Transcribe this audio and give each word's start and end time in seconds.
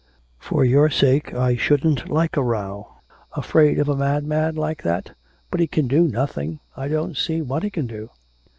For 0.39 0.65
your 0.65 0.89
sake 0.89 1.31
I 1.35 1.55
shouldn't 1.55 2.09
like 2.09 2.35
a 2.35 2.41
row. 2.41 2.93
Afraid 3.33 3.77
of 3.77 3.87
a 3.87 3.95
madman 3.95 4.55
like 4.55 4.81
that! 4.81 5.11
But 5.51 5.59
he 5.59 5.67
can 5.67 5.87
do 5.87 6.07
nothing. 6.07 6.59
I 6.75 6.87
don't 6.87 7.15
see 7.15 7.43
what 7.43 7.61
he 7.61 7.69
can 7.69 7.85
do.' 7.85 8.09